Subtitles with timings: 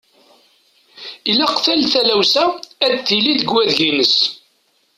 [1.31, 2.45] Ilaq tal taɣawsa
[2.85, 4.15] ad tili deg wadeg-ines.